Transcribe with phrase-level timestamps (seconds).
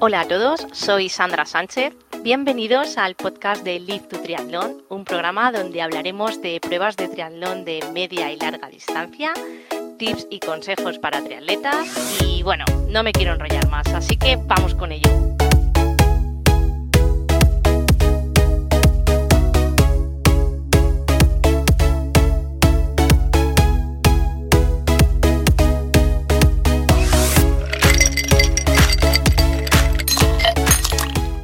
[0.00, 1.94] Hola a todos, soy Sandra Sánchez.
[2.22, 7.64] Bienvenidos al podcast de Live to Triatlón, un programa donde hablaremos de pruebas de triatlón
[7.64, 9.32] de media y larga distancia,
[9.98, 14.74] tips y consejos para triatletas y bueno, no me quiero enrollar más, así que vamos
[14.74, 15.10] con ello.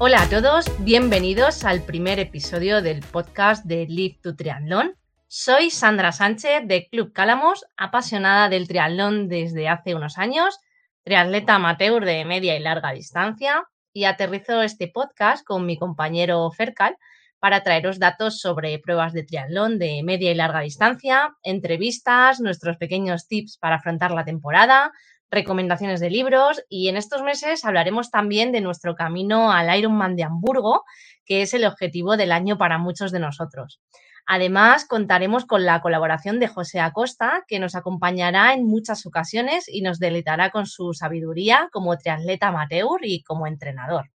[0.02, 4.96] Hola a todos, bienvenidos al primer episodio del podcast de Live to Triatlón.
[5.28, 10.58] Soy Sandra Sánchez de Club Cálamos, apasionada del triatlón desde hace unos años,
[11.02, 16.96] triatleta amateur de media y larga distancia, y aterrizo este podcast con mi compañero Fercal
[17.38, 23.28] para traeros datos sobre pruebas de triatlón de media y larga distancia, entrevistas, nuestros pequeños
[23.28, 24.92] tips para afrontar la temporada,
[25.30, 30.24] recomendaciones de libros y en estos meses hablaremos también de nuestro camino al Ironman de
[30.24, 30.84] Hamburgo,
[31.24, 33.80] que es el objetivo del año para muchos de nosotros.
[34.26, 39.82] Además, contaremos con la colaboración de José Acosta, que nos acompañará en muchas ocasiones y
[39.82, 44.10] nos deleitará con su sabiduría como triatleta amateur y como entrenador.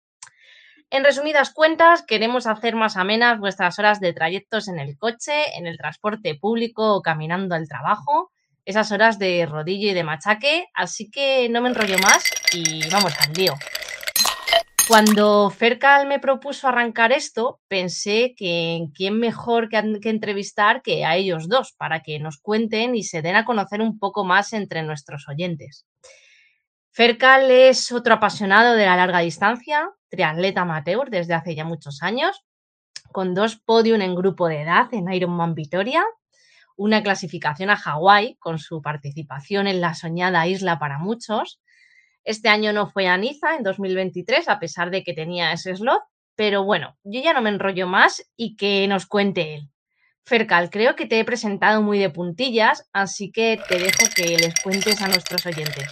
[0.89, 5.65] En resumidas cuentas, queremos hacer más amenas vuestras horas de trayectos en el coche, en
[5.65, 8.31] el transporte público o caminando al trabajo
[8.65, 12.23] esas horas de rodillo y de machaque, así que no me enrollo más
[12.53, 13.53] y vamos al lío.
[14.87, 21.05] Cuando Fercal me propuso arrancar esto, pensé que en quién mejor que, que, entrevistar que
[21.05, 24.53] a ellos dos, para que nos cuenten y se den a conocer un poco más
[24.53, 25.85] entre nuestros oyentes.
[26.91, 32.43] Fercal es otro apasionado de la larga distancia, triatleta amateur desde hace ya muchos años,
[33.13, 36.03] con dos podium en grupo de edad en Ironman Vitoria
[36.81, 41.61] una clasificación a Hawái con su participación en la soñada isla para muchos.
[42.23, 46.01] Este año no fue a Niza en 2023, a pesar de que tenía ese slot,
[46.35, 49.69] pero bueno, yo ya no me enrollo más y que nos cuente él.
[50.25, 54.55] Fercal, creo que te he presentado muy de puntillas, así que te dejo que les
[54.63, 55.87] cuentes a nuestros oyentes.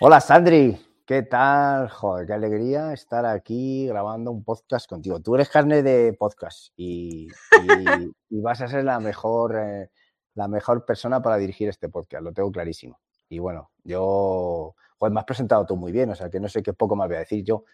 [0.00, 0.78] Hola Sandri,
[1.08, 1.88] ¿Qué tal?
[1.88, 5.18] Joder, qué alegría estar aquí grabando un podcast contigo.
[5.20, 7.28] Tú eres carne de podcast y,
[8.28, 9.88] vas a ser la mejor, eh,
[10.34, 13.00] la mejor persona para dirigir este podcast, lo tengo clarísimo.
[13.30, 16.62] Y bueno, yo, pues me has presentado tú muy bien, o sea que no sé
[16.62, 17.64] qué poco más voy a decir yo.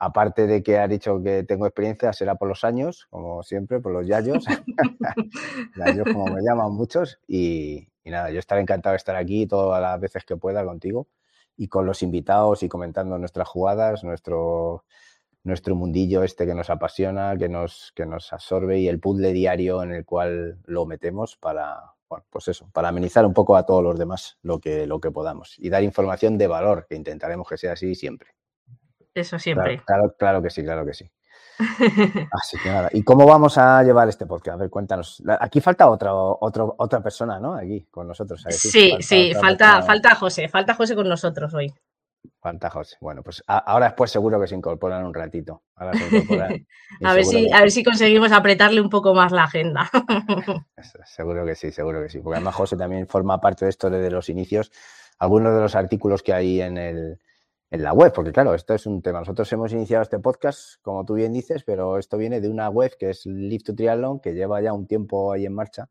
[0.00, 3.92] Aparte de que has dicho que tengo experiencia, será por los años, como siempre, por
[3.92, 4.44] los yayos.
[5.76, 7.20] yayos como me llaman muchos.
[7.28, 11.06] Y, y nada, yo estaré encantado de estar aquí todas las veces que pueda contigo
[11.56, 14.84] y con los invitados y comentando nuestras jugadas, nuestro,
[15.44, 19.82] nuestro mundillo este que nos apasiona, que nos, que nos absorbe y el puzzle diario
[19.82, 23.82] en el cual lo metemos para, bueno, pues eso, para amenizar un poco a todos
[23.82, 27.56] los demás lo que, lo que podamos y dar información de valor, que intentaremos que
[27.56, 28.30] sea así siempre.
[29.14, 29.80] Eso siempre.
[29.84, 31.10] claro, claro que sí, claro que sí.
[32.32, 32.88] Así que nada.
[32.92, 34.54] ¿Y cómo vamos a llevar este podcast?
[34.54, 35.22] A ver, cuéntanos.
[35.40, 37.54] Aquí falta otra, otra persona, ¿no?
[37.54, 38.44] Aquí con nosotros.
[38.48, 40.48] Sí, sí, falta, falta José.
[40.48, 41.72] Falta José con nosotros hoy.
[42.40, 42.96] Falta José.
[43.00, 45.62] Bueno, pues ahora después seguro que se incorporan un ratito.
[45.76, 49.90] a, ver si, a ver si conseguimos apretarle un poco más la agenda.
[51.06, 52.20] seguro que sí, seguro que sí.
[52.20, 54.72] Porque además José también forma parte de esto desde los inicios.
[55.18, 57.18] Algunos de los artículos que hay en el,
[57.70, 59.20] en la web, porque claro, esto es un tema.
[59.20, 62.96] Nosotros hemos iniciado este podcast, como tú bien dices, pero esto viene de una web
[62.98, 65.88] que es Live to Triathlon, que lleva ya un tiempo ahí en marcha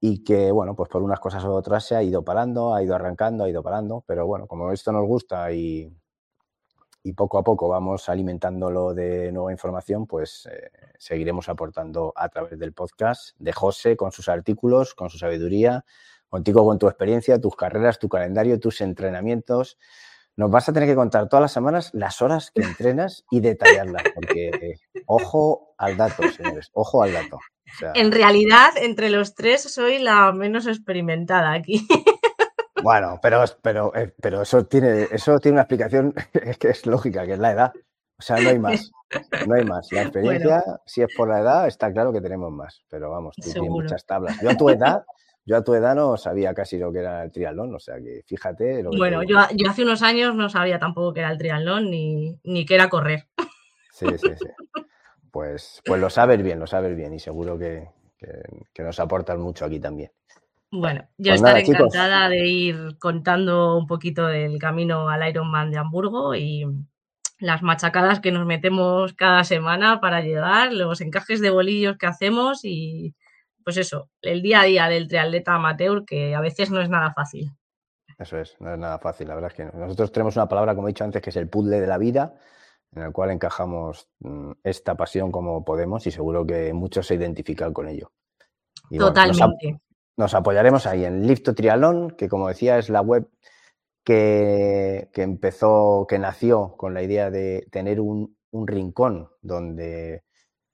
[0.00, 2.94] y que, bueno, pues por unas cosas u otras se ha ido parando, ha ido
[2.94, 5.92] arrancando, ha ido parando, pero bueno, como esto nos gusta y,
[7.02, 12.58] y poco a poco vamos alimentándolo de nueva información, pues eh, seguiremos aportando a través
[12.58, 15.84] del podcast de José con sus artículos, con su sabiduría,
[16.28, 19.78] contigo con tu experiencia, tus carreras, tu calendario, tus entrenamientos
[20.38, 24.04] nos vas a tener que contar todas las semanas las horas que entrenas y detallarlas,
[24.14, 24.76] porque
[25.06, 27.40] ojo al dato, señores, ojo al dato.
[27.94, 31.86] en realidad, entre los tres soy la menos experimentada aquí.
[32.80, 36.14] Bueno, pero, pero, eh, pero eso, tiene, eso tiene una explicación
[36.60, 37.72] que es lógica, que es la edad.
[38.16, 38.92] O sea, no hay más.
[39.48, 39.88] No hay más.
[39.90, 42.84] La experiencia, si es por la edad, está claro que tenemos más.
[42.88, 44.40] Pero vamos, tú tienes muchas tablas.
[44.40, 45.04] Yo a tu edad
[45.48, 48.22] yo a tu edad no sabía casi lo que era el triatlón, o sea que
[48.26, 48.82] fíjate.
[48.82, 52.74] bueno, yo, hace unos años no sabía tampoco qué era el triatlón ni, ni qué
[52.74, 53.28] era correr.
[53.90, 54.46] Sí, sí, sí.
[55.30, 57.88] Pues, pues lo sabes bien, lo sabes bien y seguro que,
[58.78, 60.10] nos aportas mucho aquí también.
[60.70, 65.78] Bueno, yo pues estaré encantada de ir contando un poquito del camino al Ironman de
[65.78, 66.66] Hamburgo y
[67.38, 72.64] las machacadas que nos metemos cada semana para llegar, los encajes de bolillos que hacemos
[72.64, 73.14] y,
[73.68, 77.12] pues eso, el día a día del triatleta amateur, que a veces no es nada
[77.12, 77.52] fácil.
[78.18, 80.88] Eso es, no es nada fácil, la verdad es que nosotros tenemos una palabra, como
[80.88, 82.34] he dicho antes, que es el puzzle de la vida,
[82.92, 87.74] en el cual encajamos mm, esta pasión como podemos y seguro que muchos se identifican
[87.74, 88.10] con ello.
[88.90, 89.82] Totalmente.
[90.16, 93.28] nos, apoyaremos ahí en Lifto Trialón, que como decía es la web
[94.02, 100.22] que, empezó, que nació con la idea de tener un, rincón donde,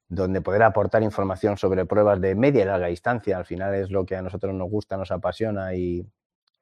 [0.08, 3.36] donde poder aportar información sobre pruebas de media y larga distancia.
[3.36, 6.06] Al final es lo que a nosotros nos gusta, nos apasiona y,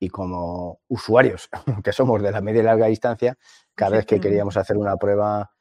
[0.02, 1.48] y como usuarios
[1.84, 3.38] que somos de la media y larga distancia,
[3.74, 5.52] cada vez que queríamos hacer una prueba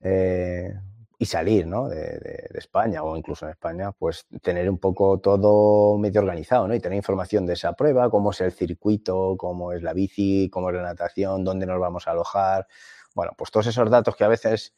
[0.00, 0.74] eh,
[1.18, 1.88] y salir ¿no?
[1.88, 6.74] de, España o incluso en España, pues tener un poco todo medio organizado ¿no?
[6.74, 10.68] y tener información de esa prueba, cómo es el circuito, cómo es la bici, cómo
[10.68, 12.66] es la natación, dónde nos vamos a alojar.
[13.14, 14.74] Bueno, pues todos esos datos que a veces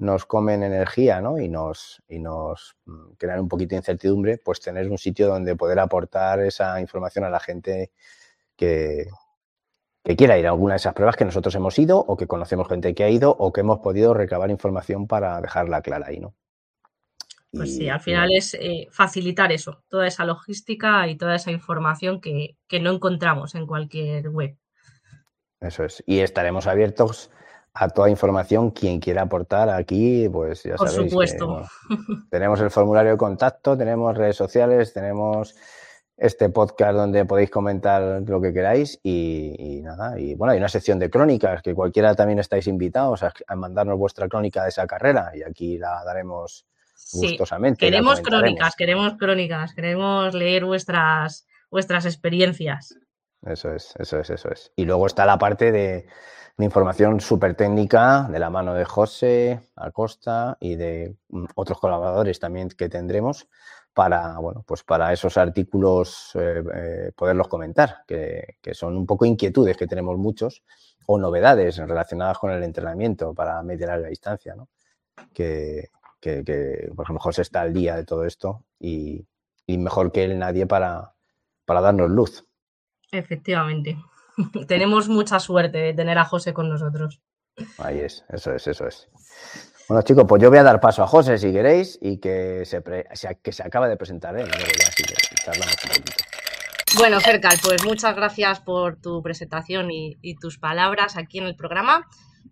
[0.00, 1.38] nos comen energía ¿no?
[1.38, 5.56] y, nos, y nos mm, crean un poquito de incertidumbre, pues tener un sitio donde
[5.56, 7.92] poder aportar esa información a la gente
[8.56, 9.08] que,
[10.02, 12.66] que quiera ir a alguna de esas pruebas que nosotros hemos ido o que conocemos
[12.66, 16.34] gente que ha ido o que hemos podido recabar información para dejarla clara ahí, ¿no?
[17.52, 22.20] Pues sí, al final es eh, facilitar eso, toda esa logística y toda esa información
[22.20, 24.56] que, no encontramos en cualquier web.
[25.60, 26.02] Eso es.
[26.06, 27.30] Y estaremos abiertos
[27.74, 28.70] a toda información.
[28.70, 31.10] Quien quiera aportar aquí, pues ya Por sabéis.
[31.10, 31.62] supuesto.
[32.30, 35.54] tenemos el formulario de contacto, tenemos redes sociales, tenemos
[36.20, 40.98] este podcast donde podéis comentar lo que queráis y, nada, y bueno, hay una sección
[40.98, 45.42] de crónicas que cualquiera también estáis invitados a, mandarnos vuestra crónica de esa carrera y
[45.42, 46.66] aquí la daremos
[47.14, 47.86] gustosamente.
[47.86, 52.94] queremos crónicas, queremos crónicas, queremos leer vuestras, vuestras experiencias.
[53.46, 54.72] Eso es, eso es, eso es.
[54.76, 56.06] Y luego está la parte de,
[56.64, 62.68] información súper técnica de la mano de José Acosta y de mm, otros colaboradores también
[62.68, 63.48] que tendremos
[63.92, 69.76] para, bueno, pues para esos artículos eh, eh, poderlos comentar, que, son un poco inquietudes
[69.76, 70.62] que tenemos muchos
[71.06, 74.68] o novedades relacionadas con el entrenamiento para media larga distancia, ¿no?
[75.34, 75.88] que,
[76.20, 79.26] que, por ejemplo, José está al día de todo esto y,
[79.66, 81.14] mejor que él nadie para,
[81.64, 82.44] para darnos luz.
[83.12, 83.96] Efectivamente.
[84.68, 87.20] Tenemos mucha suerte de tener a José con nosotros.
[87.78, 89.08] Ahí es, eso es, eso es.
[89.88, 92.80] Bueno, chicos, pues yo voy a dar paso a José si queréis y que se,
[93.42, 94.48] que se acaba de presentar él.
[96.96, 102.06] Bueno, Fercal, pues muchas gracias por tu presentación y, tus palabras aquí en el programa.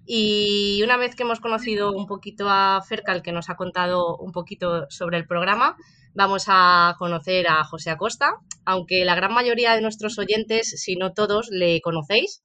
[0.04, 4.32] Y una vez que hemos conocido un poquito a Fercal, que nos ha contado un
[4.32, 5.76] poquito sobre el programa,
[6.14, 8.32] vamos a conocer a José Acosta,
[8.64, 12.42] aunque la gran mayoría de nuestros oyentes, si no todos, le conocéis.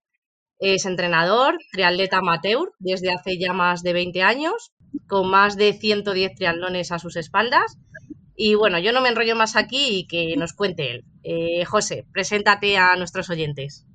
[0.60, 4.72] Es entrenador, triatleta amateur desde hace ya más de 20 años
[5.08, 7.78] con más de 110 triatlones a sus espaldas.
[8.36, 11.06] Y bueno, yo no me enrollo más aquí y que nos cuente él.
[11.24, 13.86] Eh, José, preséntate a nuestros oyentes.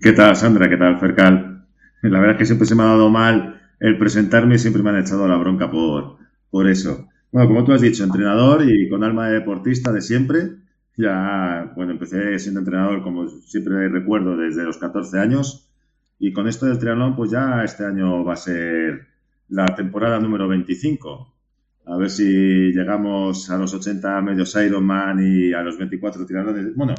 [0.00, 0.68] ¿Qué tal, Sandra?
[0.68, 1.66] ¿Qué tal, Fercal?
[2.02, 4.90] La verdad es que siempre se me ha dado mal el presentarme y siempre me
[4.90, 6.18] han echado la bronca por,
[6.50, 7.08] por eso.
[7.34, 10.52] Bueno, como tú has dicho, entrenador y con alma de deportista de siempre.
[10.96, 15.68] Ya, bueno, empecé siendo entrenador, como siempre recuerdo, desde los 14 años.
[16.20, 19.08] Y con esto del triatlón, pues ya este año va a ser
[19.48, 21.34] la temporada número 25.
[21.86, 26.72] A ver si llegamos a los 80 medios Ironman y a los 24 tiradores.
[26.76, 26.94] Bueno,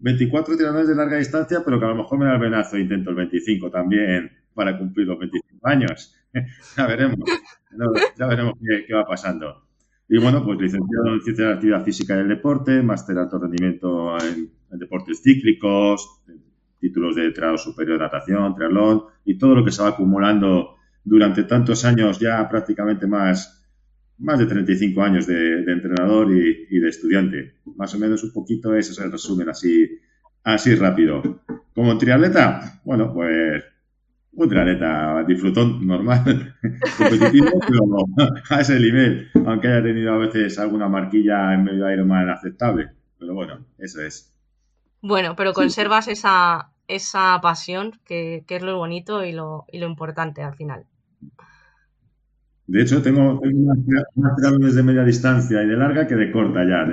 [0.00, 2.80] 24 tiradores de larga distancia, pero que a lo mejor me da el venazo e
[2.80, 6.14] intento el 25 también para cumplir los 25 años.
[6.76, 7.20] ya veremos.
[8.18, 8.52] ya veremos
[8.86, 9.67] qué, va pasando.
[10.08, 13.20] Y bueno, pues licenciado en Ciencias de la Actividad Física y del Deporte, máster de
[13.20, 16.22] alto rendimiento en, deportes cíclicos,
[16.80, 21.44] títulos de entrenador superior de natación, triatlón y todo lo que se va acumulando durante
[21.44, 23.66] tantos años, ya prácticamente más,
[24.18, 27.56] más de 35 años de, entrenador y, de estudiante.
[27.76, 29.90] Más o menos un poquito ese es el resumen así,
[30.42, 31.42] así rápido.
[31.74, 33.62] Como triatleta, bueno, pues
[34.32, 36.54] un triatleta disfrutón normal,
[36.98, 41.94] competitivo, pero a ese nivel, aunque haya tenido a veces alguna marquilla en medio de
[41.94, 42.90] Ironman aceptable.
[43.18, 44.32] Pero bueno, eso es.
[45.00, 50.42] Bueno, pero conservas esa, esa pasión que, es lo bonito y lo, y lo importante
[50.42, 50.86] al final.
[52.66, 56.86] De hecho, tengo, más triatlones de media distancia y de larga que de corta ya.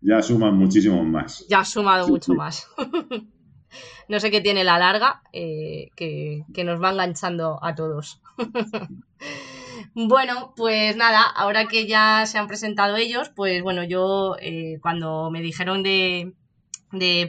[0.00, 1.44] ya suman muchísimo más.
[1.48, 2.68] Ya ha sumado mucho más.
[4.08, 8.20] no sé qué tiene la larga, eh, que, nos va enganchando a todos.
[9.94, 15.30] bueno, pues nada, ahora que ya se han presentado ellos, pues bueno, yo eh, cuando
[15.30, 16.34] me dijeron de,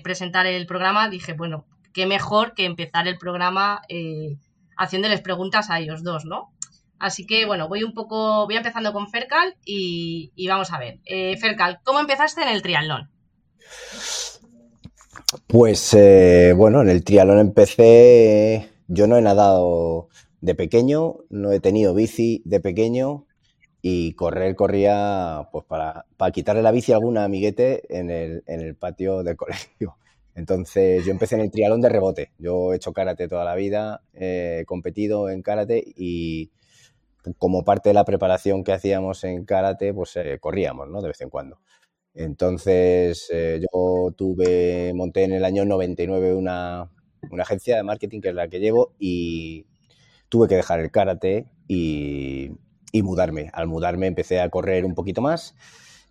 [0.04, 4.38] presentar el programa, dije, bueno, qué mejor que empezar el programa eh,
[4.78, 6.54] haciéndoles preguntas a ellos dos, ¿no?
[7.00, 11.00] Así que bueno, voy un poco, voy empezando con Fercal y, vamos a ver.
[11.06, 13.12] Eh, Fercal, ¿cómo empezaste en el triatlón?
[15.48, 20.08] Pues eh, bueno, en el triatlón empecé, yo no he nadado
[20.40, 23.26] de pequeño, no he tenido bici de pequeño
[23.82, 28.62] y correr corría pues para, para quitarle la bici a algún amiguete en el, en
[28.62, 29.98] el patio del colegio.
[30.34, 32.32] Entonces yo empecé en el triatlón de rebote.
[32.38, 36.52] Yo he hecho karate toda la vida, he competido en karate y
[37.38, 41.02] como parte de la preparación que hacíamos en karate, pues eh, corríamos, ¿no?
[41.02, 41.60] De vez en cuando.
[42.18, 46.90] Entonces eh, yo tuve, monté en el año 99 una,
[47.30, 49.66] una agencia de marketing que es la que llevo y
[50.30, 52.52] tuve que dejar el karate y,
[52.92, 53.50] y mudarme.
[53.54, 55.56] Al mudarme empecé a correr un poquito más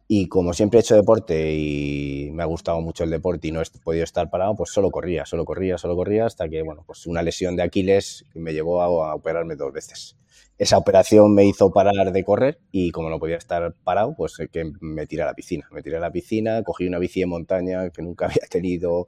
[0.08, 3.60] y como siempre he hecho deporte y me ha gustado mucho el deporte y no
[3.60, 7.06] he podido estar parado, pues solo corría, solo corría, solo corría hasta que, bueno, pues
[7.06, 10.16] una lesión de Aquiles me llevó a, operarme dos veces.
[10.58, 14.72] Esa operación me hizo parar de correr y como no podía estar parado, pues que
[14.80, 15.68] me tiré a la piscina.
[15.70, 19.06] Me tiré a la piscina, cogí una bici de montaña que nunca había tenido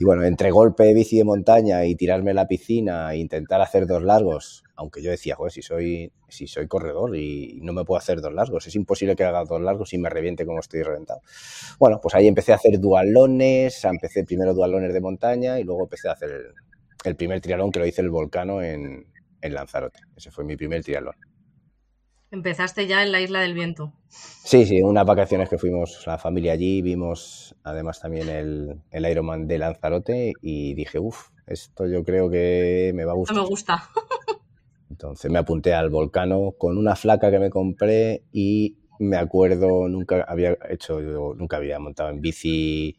[0.00, 3.60] y bueno, entre golpe de bici de montaña y tirarme a la piscina e intentar
[3.60, 7.84] hacer dos largos, aunque yo decía, joder, si soy, si soy corredor y no me
[7.84, 10.84] puedo hacer dos largos, es imposible que haga dos largos y me reviente como estoy
[10.84, 11.20] reventado.
[11.80, 16.08] Bueno, pues ahí empecé a hacer dualones, empecé primero dualones de montaña y luego empecé
[16.08, 16.54] a hacer
[17.04, 19.04] el, primer trialón que lo hice el Volcano en,
[19.40, 20.00] en Lanzarote.
[20.16, 21.14] Ese fue mi primer trialón.
[22.30, 23.94] Empezaste ya en la Isla del Viento.
[24.08, 29.46] Sí, sí, unas vacaciones que fuimos la familia allí, vimos además también el, el Ironman
[29.46, 33.36] de Lanzarote y dije, uff, esto yo creo que me va a gustar.
[33.36, 33.88] me gusta.
[34.90, 40.24] Entonces me apunté al volcano con una flaca que me compré y me acuerdo, nunca
[40.28, 42.96] había hecho, nunca había montado en bici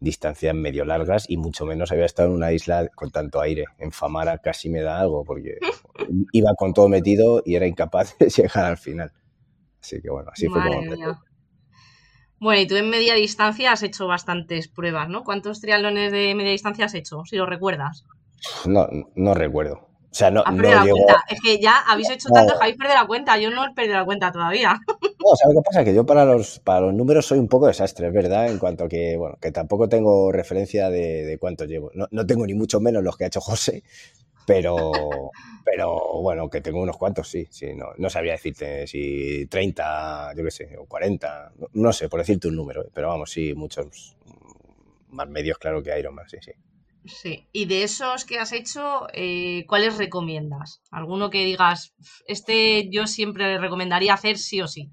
[0.00, 3.66] distancias medio largas y mucho menos había estado en una isla con tanto aire.
[3.78, 5.58] En Famara casi me da algo porque
[6.32, 9.12] iba con todo metido y era incapaz de llegar al final.
[9.80, 11.20] Así que bueno, así fue como...
[12.40, 15.24] Bueno, y tú en media distancia has hecho bastantes pruebas, ¿no?
[15.24, 18.06] ¿Cuántos triatlones de media distancia has hecho, si lo recuerdas?
[18.64, 19.90] No, no recuerdo.
[20.10, 21.24] O sea, no, no la cuenta.
[21.28, 23.38] Es que ya habéis hecho tanto que habéis perdido la cuenta.
[23.38, 24.80] Yo no he perdido la cuenta todavía.
[25.22, 25.84] No, ¿sabes qué pasa?
[25.84, 28.88] Que yo para los, para los números soy un poco desastre, es verdad, en cuanto
[28.88, 31.90] que, bueno, que tampoco tengo referencia de, de cuánto llevo.
[31.94, 33.82] No, no, tengo ni mucho menos los que ha hecho José,
[34.46, 35.30] pero,
[35.62, 37.74] pero bueno, que tengo unos cuantos, sí, sí.
[37.74, 42.48] No, no sabría decirte si 30, yo qué sé, o 40, no, sé, por decirte
[42.48, 44.16] un número, pero vamos, sí, muchos
[45.10, 46.52] más medios, claro que Iron Man, sí, sí.
[47.04, 50.82] Sí, y de esos que has hecho, eh, ¿cuáles recomiendas?
[50.90, 51.94] ¿Alguno que digas,
[52.26, 54.90] este yo siempre recomendaría hacer sí o sí?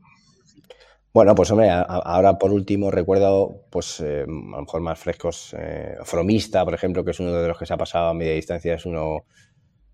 [1.18, 5.96] Bueno, pues hombre, ahora por último recuerdo, pues eh, a lo mejor más frescos, eh,
[6.04, 8.76] Fromista, por ejemplo, que es uno de los que se ha pasado a media distancia,
[8.76, 9.26] es uno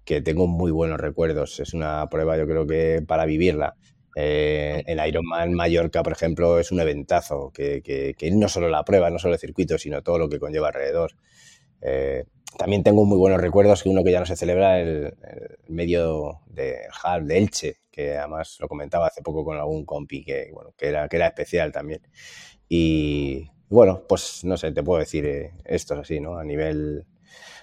[0.04, 1.62] que tengo muy buenos recuerdos.
[1.62, 3.78] Es una prueba, yo creo que para vivirla.
[4.18, 9.18] Eh, el Ironman Mallorca, por ejemplo, es un eventazo, que, no solo la prueba, no
[9.18, 11.14] solo el circuito, sino todo lo que conlleva alrededor.
[11.80, 12.26] Eh,
[12.58, 16.42] también tengo muy buenos recuerdos que uno que ya no se celebra, el, el medio
[16.48, 20.74] de Hal, de Elche, que además lo comentaba hace poco con algún compi que, bueno,
[20.76, 22.02] que, era, que era especial también.
[22.68, 26.38] Y bueno, pues no sé, te puedo decir eh, esto así, ¿no?
[26.38, 27.06] A nivel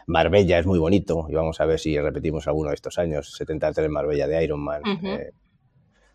[0.07, 3.91] Marbella es muy bonito y vamos a ver si repetimos alguno de estos años, 73
[3.91, 4.83] Marbella de Ironman.
[4.83, 5.21] Uh -huh.
[5.21, 5.33] eh,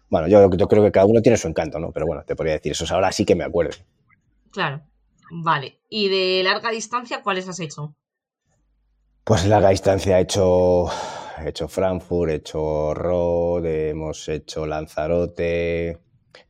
[0.10, 1.92] bueno, yo, yo creo que cada uno tiene su encanto, ¿no?
[1.92, 3.76] Pero bueno, te podría decir, eso ahora sí que me acuerdo.
[4.52, 4.82] Claro.
[5.32, 5.80] Vale.
[5.90, 7.96] ¿Y de larga distancia cuáles has hecho?
[9.26, 10.86] Pues larga distancia he hecho,
[11.44, 16.00] he hecho Frankfurt, he hecho Rod, hemos hecho Lanzarote,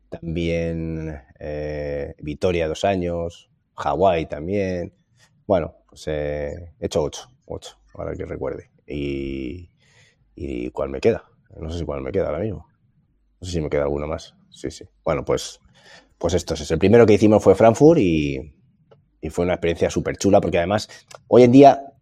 [0.10, 4.94] también eh, Vitoria dos años, Hawái también.
[5.48, 8.72] Bueno, pues eh, he hecho ocho, ocho, ahora que recuerde.
[8.88, 9.72] Y,
[10.36, 11.26] y cuál me queda.
[11.60, 12.68] No sé si cuál me queda ahora mismo.
[13.40, 14.36] No sé si me queda alguno más.
[14.50, 14.86] Sí, sí.
[15.04, 15.60] Bueno, pues,
[16.18, 16.70] pues esto es.
[16.72, 18.56] El primero que hicimos fue Frankfurt y,
[19.22, 20.90] y fue una experiencia súper chula porque además
[21.28, 21.94] hoy en día,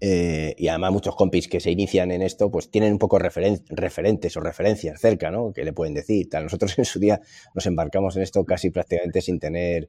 [0.00, 3.64] eh, y además muchos compis que se inician en esto, pues tienen un poco referen
[3.68, 5.52] referentes o referencias cerca, ¿no?
[5.52, 6.28] Que le pueden decir.
[6.28, 6.44] Tal.
[6.44, 7.20] Nosotros en su día
[7.54, 9.88] nos embarcamos en esto casi prácticamente sin tener,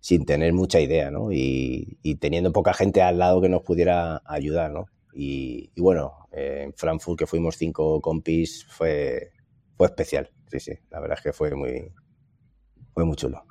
[0.00, 1.30] sin tener mucha idea, ¿no?
[1.30, 4.86] Y, teniendo poca gente al lado que nos pudiera ayudar, ¿no?
[5.14, 9.30] Y, y bueno, eh, en Frankfurt que fuimos cinco compis fue,
[9.76, 10.72] fue especial, sí, sí.
[10.90, 11.92] La verdad es que fue muy,
[12.94, 13.44] fue muy chulo.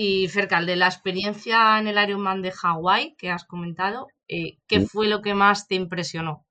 [0.00, 4.82] Y Fercal, de la experiencia en el Ironman de Hawái que has comentado, eh, ¿qué
[4.82, 6.46] fue lo que más te impresionó?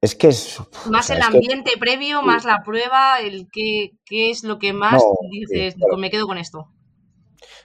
[0.00, 0.58] Es que es.
[0.90, 1.78] Más o sea, el ambiente que...
[1.78, 5.98] previo, más la prueba, el qué, qué es lo que más no, dices, claro.
[5.98, 6.66] me quedo con esto.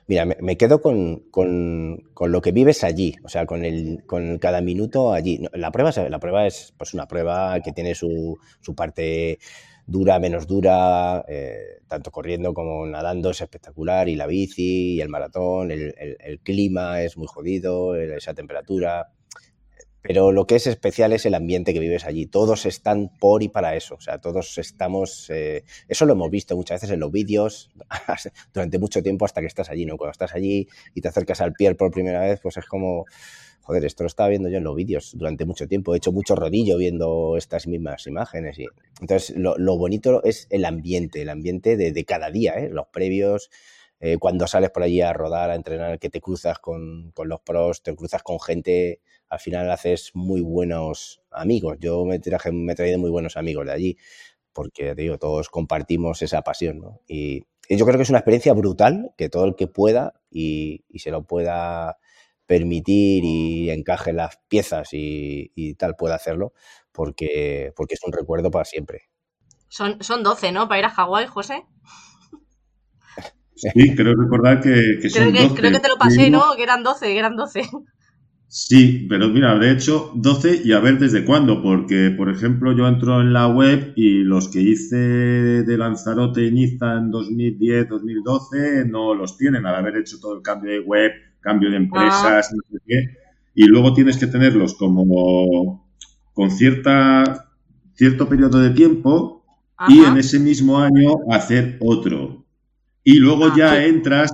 [0.05, 4.03] Mira, me, me quedo con, con, con, lo que vives allí, o sea, con, el,
[4.05, 5.43] con cada minuto allí.
[5.53, 9.39] La prueba, la prueba es pues una prueba que tiene su, su parte
[9.85, 15.09] dura, menos dura, eh, tanto corriendo como nadando es espectacular, y la bici, y el
[15.09, 19.11] maratón, el, el clima es muy jodido, esa temperatura.
[20.07, 22.27] Pero lo que es especial es el ambiente que vives allí.
[22.27, 23.95] Todos están por y para eso.
[23.95, 25.31] O sea, todos estamos.
[25.31, 27.71] Eh, eso lo hemos visto muchas veces en los vídeos
[28.53, 29.97] durante mucho tiempo hasta que estás allí, ¿no?
[29.97, 33.05] Cuando estás allí y te acercas al pier por primera vez, pues es como.
[33.65, 35.93] Joder, esto lo estaba viendo yo en los vídeos durante mucho tiempo.
[35.93, 38.59] He hecho mucho rodillo viendo estas mismas imágenes.
[38.59, 38.67] Y...
[39.01, 42.69] Entonces, lo, bonito es el ambiente, el ambiente de, cada día, ¿eh?
[42.69, 43.49] los previos,
[43.99, 47.41] eh, cuando sales por allí a rodar, a entrenar, que te cruzas con, con los
[47.41, 51.77] pros, te cruzas con gente al final haces muy buenos amigos.
[51.79, 53.97] Yo me, traje, me he traído muy buenos amigos de allí,
[54.53, 56.99] porque digo, todos compartimos esa pasión.
[57.07, 61.09] Y, yo creo que es una experiencia brutal que todo el que pueda y, se
[61.09, 61.97] lo pueda
[62.45, 66.53] permitir y encaje las piezas y, tal pueda hacerlo,
[66.91, 69.09] porque, porque es un recuerdo para siempre.
[69.67, 70.67] Son, son 12, ¿no?
[70.67, 71.65] Para ir a Hawái, José.
[73.55, 76.43] Sí, creo recordar que, que son creo que, Creo que te lo pasé, ¿no?
[76.55, 77.61] Que eran 12, que eran 12.
[78.47, 82.87] Sí, pero mira, de hecho 12 y a ver desde cuándo, porque por ejemplo yo
[82.87, 89.13] entro en la web y los que hice de Lanzarote y Niza en 2010-2012 no
[89.13, 91.11] los tienen al haber hecho todo el cambio de web,
[91.45, 93.17] cambio de empresas, no sé qué,
[93.53, 95.87] y luego tienes que tenerlos como
[96.33, 97.51] con cierta
[97.93, 99.45] cierto periodo de tiempo
[99.87, 102.45] y en ese mismo año hacer otro.
[103.03, 104.31] Y luego ah, ya entras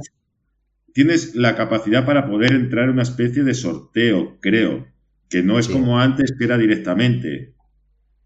[0.93, 4.87] tienes la capacidad para poder entrar en una especie de sorteo, creo,
[5.29, 7.53] que no es como antes que era directamente.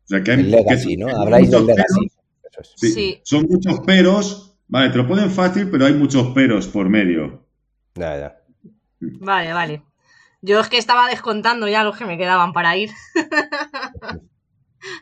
[0.06, 1.08] O sea, que hay legacy, ¿no?
[1.08, 2.12] Del legacy.
[2.76, 4.58] sí, Son muchos peros.
[4.68, 7.46] Vale, te lo ponen fácil, pero hay muchos peros por medio.
[7.96, 8.45] Ya, ya.
[9.00, 9.84] Vale, vale.
[10.42, 12.92] Yo es que estaba descontando ya los que me quedaban para ir.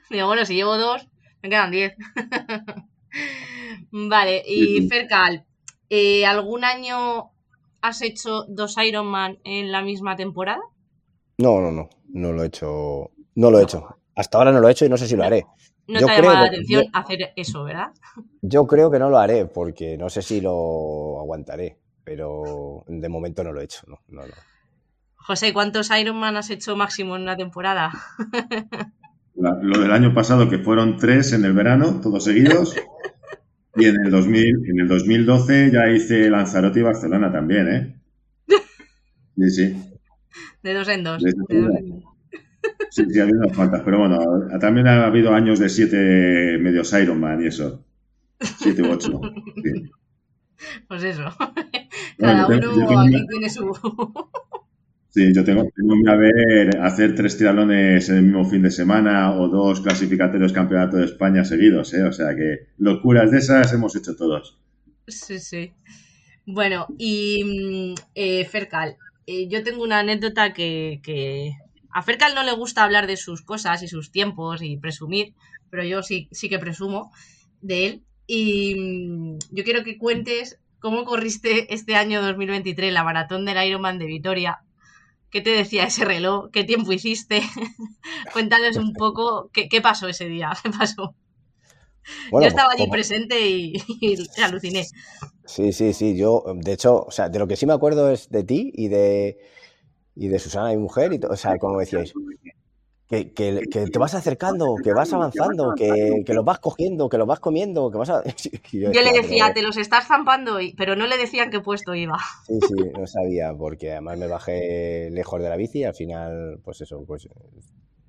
[0.10, 1.08] Digo, bueno, si llevo dos,
[1.42, 1.96] me quedan diez.
[3.92, 5.46] vale, y Fercal,
[5.90, 7.32] eh, ¿algún año
[7.82, 10.62] has hecho dos Ironman en la misma temporada?
[11.38, 11.90] No, no, no.
[12.14, 13.12] No lo he hecho.
[13.36, 13.98] No lo he hecho.
[14.16, 15.46] Hasta ahora no lo he hecho y no sé si lo haré.
[15.88, 17.88] No te ha llamado la atención hacer eso, ¿verdad?
[18.42, 23.44] Yo creo que no lo haré porque no sé si lo aguantaré, pero de momento
[23.44, 23.82] no lo he hecho.
[23.88, 24.34] No, no, no.
[25.16, 27.92] José, ¿cuántos Ironman has hecho máximo en una temporada?
[29.36, 32.76] lo del año pasado, que fueron tres en el verano, todos seguidos.
[33.76, 37.96] Y en el, 2000, en el 2012 ya hice Lanzarote y Barcelona también, ¿eh?
[39.36, 39.76] Sí, sí.
[40.62, 41.24] De dos en dos.
[42.92, 44.20] Sí, sí, ha habido unas cuantas, pero bueno,
[44.60, 47.84] también ha habido años de siete medios Ironman y eso.
[48.60, 49.20] Siete u ocho.
[50.88, 51.36] Pues eso.
[52.18, 53.72] Cada uno aquí tiene su.
[55.14, 59.48] Sí, yo tengo, que ver hacer tres tiralones en el mismo fin de semana o
[59.48, 62.02] dos clasificatorios campeonato de España seguidos, ¿eh?
[62.02, 64.58] O sea que locuras de esas hemos hecho todos.
[65.08, 65.72] Sí, sí.
[66.48, 68.98] Bueno, y mm, eh, Fercal,
[69.28, 71.52] eh, yo tengo una anécdota que, que,
[71.92, 75.36] a Fercal no le gusta hablar de sus cosas y sus tiempos y presumir,
[75.70, 77.12] pero yo sí, sí que presumo
[77.62, 78.04] de él.
[78.26, 83.98] Y mm, yo quiero que cuentes cómo corriste este año 2023 la maratón del Ironman
[84.00, 84.60] de Vitoria
[85.32, 86.52] ¿Qué te decía ese reloj?
[86.52, 87.42] ¿Qué tiempo hiciste?
[88.34, 90.52] Cuéntales un poco qué, pasó ese día.
[90.64, 91.16] ¿Qué pasó?
[92.32, 93.74] yo estaba allí presente y,
[94.44, 94.86] aluciné.
[95.46, 96.16] Sí, sí, sí.
[96.16, 98.90] Yo, de hecho, o sea, de lo que sí me acuerdo es de ti y
[98.90, 99.40] de,
[100.14, 102.14] y de Susana, mi mujer, y o sea, como decíais,
[103.36, 107.40] que, te vas acercando, que vas avanzando, que, que, los vas cogiendo, que los vas
[107.40, 108.24] comiendo, que vas a...
[108.72, 112.18] yo, le decía, te los estás zampando, pero no le decían qué puesto iba.
[112.48, 116.60] Sí, sí, no sabía, porque además me bajé lejos de la bici y al final,
[116.64, 117.28] pues eso, pues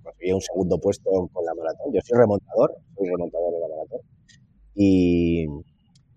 [0.03, 1.93] conseguí un segundo puesto con la maratón.
[1.93, 4.01] Yo soy remontador, soy remontador de la maratón.
[4.75, 5.47] Y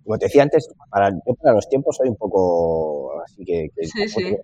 [0.03, 3.67] como te decía antes, para, yo para los tiempos soy un poco así que...
[3.81, 4.37] sí, sí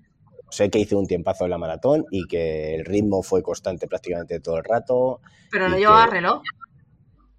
[0.54, 4.40] sé que hice un tiempazo en la maratón y que el ritmo fue constante prácticamente
[4.40, 5.20] todo el rato.
[5.52, 6.42] Pero no llevaba reloj.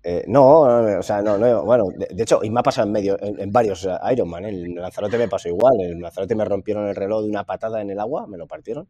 [0.06, 0.60] Eh, no,
[0.98, 3.86] o sea, no, no, bueno, de, hecho, y me ha pasado en medio, en, varios
[3.86, 7.44] eh, Ironman, en Lanzarote me pasó igual, en Lanzarote me rompieron el reloj de una
[7.44, 8.86] patada en el agua, me lo partieron,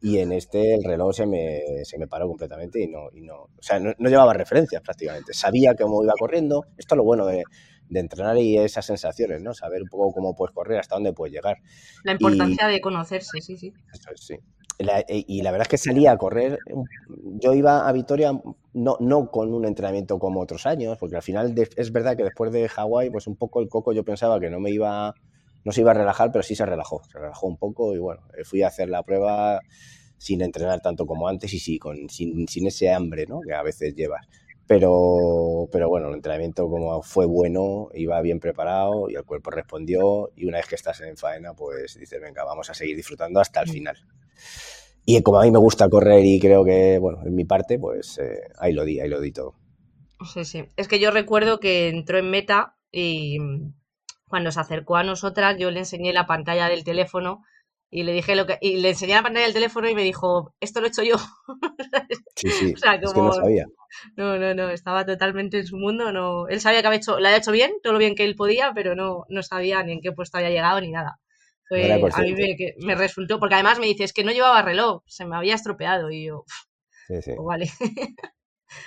[0.00, 3.42] y en este el reloj se me, se me paró completamente y no, y no
[3.42, 7.26] o sea, no, no llevaba referencias prácticamente, sabía cómo iba corriendo, esto es lo bueno
[7.26, 7.44] de,
[7.88, 9.54] de entrenar y esas sensaciones, ¿no?
[9.54, 11.58] Saber un poco cómo puedes correr, hasta dónde puedes llegar.
[12.02, 13.72] La importancia de conocerse, sí, sí.
[13.92, 14.36] Eso sí.
[14.78, 16.58] Eh, y la verdad es que salía a correr,
[17.40, 18.32] yo iba a Vitoria
[18.72, 22.50] no, no con un entrenamiento como otros años, porque al final es verdad que después
[22.50, 25.14] de Hawái, pues un poco el coco yo pensaba que no me iba,
[25.64, 28.22] no se iba a relajar, pero sí se relajó, se relajó un poco y bueno,
[28.42, 29.60] fui a hacer la prueba
[30.18, 33.40] sin entrenar tanto como antes y sí, con, sin, sin ese hambre, ¿no?
[33.42, 34.26] Que a veces llevas.
[34.66, 40.30] Pero, pero bueno, el entrenamiento como fue bueno, iba bien preparado y el cuerpo respondió
[40.34, 43.60] y una vez que estás en faena, pues dices, venga, vamos a seguir disfrutando hasta
[43.60, 43.72] el mm.
[43.72, 43.96] final.
[45.06, 48.18] Y como a mí me gusta correr y creo que, bueno, en mi parte, pues
[48.18, 49.54] eh, ahí lo di, ahí lo di todo.
[50.32, 50.70] Sí, sí.
[50.76, 53.38] Es que yo recuerdo que entró en meta y
[54.28, 57.42] cuando se acercó a nosotras yo le enseñé la pantalla del teléfono
[57.90, 60.54] y le dije lo que y le enseñé la pantalla del teléfono y me dijo
[60.60, 61.16] esto lo he hecho yo
[62.36, 63.66] sí sí es que no sabía.
[64.16, 67.26] no no no estaba totalmente en su mundo no él sabía que había hecho lo
[67.26, 70.00] había hecho bien todo lo bien que él podía pero no no sabía ni en
[70.00, 71.20] qué puesto había llegado ni nada.
[71.70, 72.34] A mí
[72.84, 76.10] me, resultó porque además me dice es que no llevaba reloj se me había estropeado
[76.10, 76.44] y yo
[77.08, 77.32] sí, sí.
[77.34, 77.70] Pues vale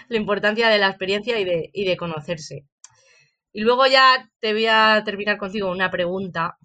[0.09, 2.65] la importancia de la experiencia y de, y de conocerse.
[3.53, 6.57] Y luego ya te voy a terminar contigo una pregunta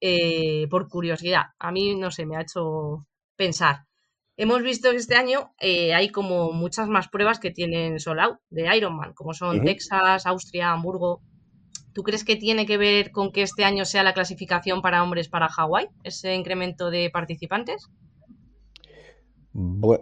[0.00, 1.46] eh, por curiosidad.
[1.58, 3.06] A mí, no sé, me ha hecho
[3.36, 3.88] pensar.
[4.36, 8.38] Hemos visto que este año eh, hay como muchas más pruebas que tienen Soul Out
[8.50, 11.22] de Ironman, como son Texas, Austria, Hamburgo.
[11.92, 15.28] ¿Tú crees que tiene que ver con que este año sea la clasificación para hombres
[15.28, 17.88] para Hawái, ese incremento de participantes?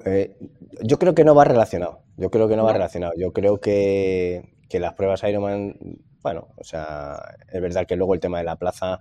[0.04, 0.36] Eh,
[0.82, 2.02] yo creo que no va relacionado.
[2.18, 3.14] Yo creo que no, va relacionado.
[3.16, 5.76] Yo creo que, que las pruebas Ironman,
[6.20, 9.00] bueno, o sea, es verdad que luego el tema de la plaza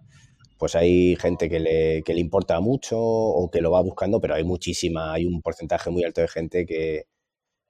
[0.57, 4.35] pues hay gente que le, que le importa mucho o que lo va buscando, pero
[4.35, 7.05] hay muchísima, hay un porcentaje muy alto de gente que,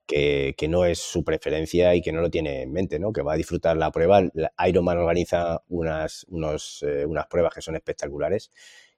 [0.06, 3.12] que, no es su preferencia y que no lo tiene en mente, ¿no?
[3.12, 4.22] Que va a disfrutar la prueba.
[4.68, 8.52] Ironman organiza unas, unos, eh, unas pruebas que son espectaculares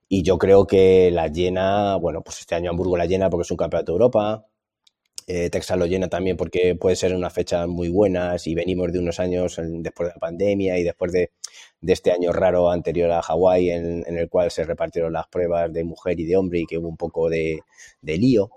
[0.10, 3.52] y yo creo que la llena, bueno, pues este año Hamburgo la llena porque es
[3.52, 4.45] un campeonato de Europa,
[5.29, 8.99] eh, Texas lo llena también porque puede ser una fecha muy buenas y venimos de
[8.99, 11.31] unos años después de la pandemia y después de,
[11.85, 16.17] este año raro anterior a Hawái en, el cual se repartieron las pruebas de mujer
[16.21, 17.61] y de hombre y que hubo un poco de,
[18.01, 18.51] lío.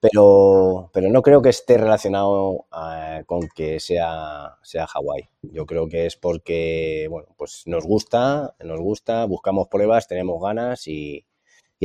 [0.00, 5.28] Pero, pero no creo que esté relacionado ah, con que sea, sea Hawái.
[5.42, 10.88] Yo creo que es porque, bueno, pues nos gusta, nos gusta, buscamos pruebas, tenemos ganas
[10.88, 11.26] y,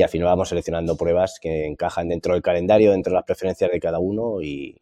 [0.00, 3.70] y al final vamos seleccionando pruebas que encajan dentro del calendario, dentro de las preferencias
[3.70, 4.80] de cada uno y,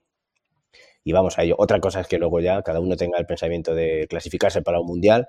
[1.06, 1.56] vamos a ello.
[1.58, 4.86] Otra cosa es que luego ya cada uno tenga el pensamiento de clasificarse para un
[4.86, 5.26] mundial,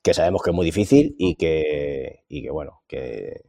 [0.00, 3.42] que sabemos que es muy difícil y que, que bueno, que,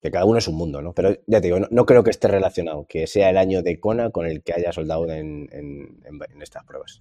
[0.00, 0.92] que cada uno es un mundo, ¿no?
[0.92, 4.10] Pero ya te digo, no, creo que esté relacionado, que sea el año de Kona
[4.10, 5.48] con el que haya soldado en
[6.40, 7.00] estas pruebas.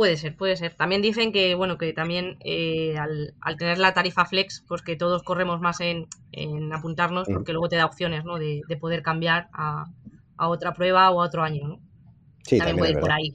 [0.00, 0.72] Puede ser, puede ser.
[0.72, 5.22] También dicen que, bueno, que también eh, al, tener la tarifa flex, pues que todos
[5.22, 6.08] corremos más en,
[6.72, 8.38] apuntarnos, porque luego te da opciones, ¿no?
[8.38, 9.84] De, poder cambiar a,
[10.38, 11.80] otra prueba o a otro año, ¿no?
[12.44, 13.34] Sí, también, puede ir por ahí.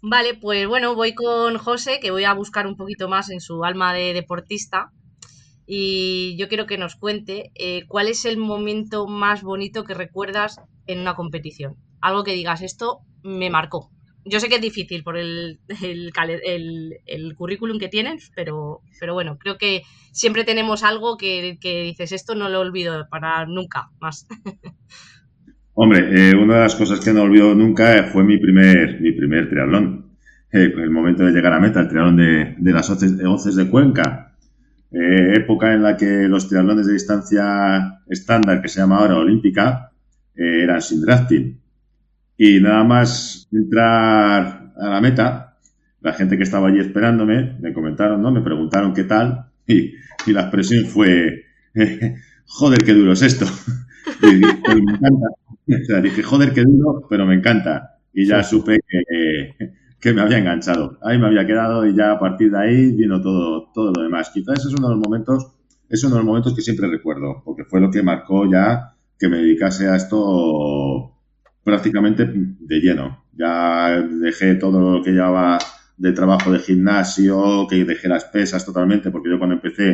[0.00, 3.62] Vale, pues bueno, voy con José, que voy a buscar un poquito más en su
[3.62, 4.90] alma de deportista.
[5.68, 10.60] Y yo quiero que nos cuente eh, cuál es el momento más bonito que recuerdas
[10.88, 11.76] en una competición.
[12.00, 13.92] Algo que digas, esto me marcó
[14.28, 19.58] yo sé que es difícil por el, el, currículum que tienes, pero, pero bueno, creo
[19.58, 24.26] que siempre tenemos algo que, dices, esto no lo olvido para nunca más.
[25.74, 29.48] Hombre, eh, una de las cosas que no olvido nunca fue mi primer, mi primer
[29.48, 30.16] triatlón.
[30.52, 34.36] Eh, el momento de llegar a meta, el triatlón de, las 11 de Cuenca.
[34.90, 39.92] Eh, época en la que los triatlones de distancia estándar, que se llama ahora olímpica,
[40.34, 41.60] eran sin drafting
[42.38, 45.56] y nada más entrar a la meta,
[46.00, 48.30] la gente que estaba allí esperándome me comentaron, ¿no?
[48.30, 49.92] Me preguntaron qué tal y,
[50.26, 51.44] la expresión fue,
[52.46, 53.44] joder, qué duro es esto.
[54.22, 55.26] y dije, pues me encanta.
[55.70, 57.98] O sea, dije, joder, qué duro, pero me encanta.
[58.14, 60.98] Y ya supe que, que, me había enganchado.
[61.02, 64.30] Ahí me había quedado y ya a partir de ahí vino todo, todo lo demás.
[64.32, 65.52] Quizás ese es uno de los momentos,
[65.90, 69.28] es uno de los momentos que siempre recuerdo, porque fue lo que marcó ya que
[69.28, 71.17] me dedicase a esto
[71.68, 73.26] prácticamente de lleno.
[73.36, 75.58] Ya dejé todo lo que llevaba
[75.96, 79.92] de trabajo de gimnasio, que dejé las pesas totalmente, porque yo cuando empecé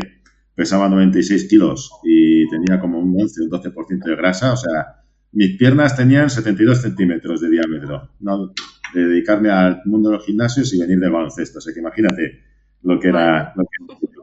[0.55, 5.05] pesaba 96 kilos y tenía como un 11 o un 12% de grasa, o sea,
[5.33, 8.11] mis piernas tenían 72 centímetros de diámetro.
[8.21, 8.53] ¿no?
[8.95, 11.59] De dedicarme al mundo de los gimnasios y venir del baloncesto.
[11.59, 12.41] O sea que imagínate
[12.83, 13.53] lo que era.
[13.57, 14.15] Lo que...